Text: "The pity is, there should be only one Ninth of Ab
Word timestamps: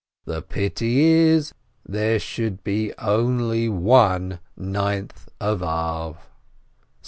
"The 0.25 0.41
pity 0.41 1.03
is, 1.03 1.53
there 1.85 2.17
should 2.17 2.63
be 2.63 2.91
only 2.97 3.69
one 3.69 4.39
Ninth 4.57 5.29
of 5.39 5.61
Ab 5.61 6.17